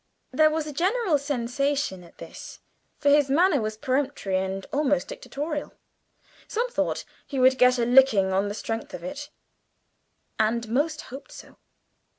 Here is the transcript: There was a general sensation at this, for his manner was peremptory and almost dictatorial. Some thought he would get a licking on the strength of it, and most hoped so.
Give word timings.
There 0.31 0.49
was 0.49 0.65
a 0.65 0.73
general 0.73 1.19
sensation 1.19 2.03
at 2.03 2.17
this, 2.17 2.57
for 2.97 3.09
his 3.09 3.29
manner 3.29 3.61
was 3.61 3.77
peremptory 3.77 4.39
and 4.39 4.65
almost 4.73 5.09
dictatorial. 5.09 5.73
Some 6.47 6.71
thought 6.71 7.05
he 7.27 7.37
would 7.37 7.59
get 7.59 7.77
a 7.77 7.85
licking 7.85 8.33
on 8.33 8.47
the 8.47 8.55
strength 8.55 8.95
of 8.95 9.03
it, 9.03 9.29
and 10.39 10.67
most 10.67 11.01
hoped 11.01 11.31
so. 11.31 11.57